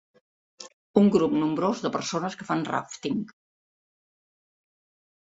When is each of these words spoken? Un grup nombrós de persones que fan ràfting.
Un 1.01 1.09
grup 1.15 1.35
nombrós 1.43 1.83
de 1.87 1.91
persones 1.97 2.37
que 2.39 2.47
fan 2.47 2.63
ràfting. 2.71 3.21